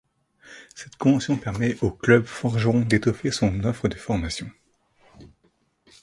[0.73, 4.49] Cette convention permet au club forgeron d’étoffer son offre de formation.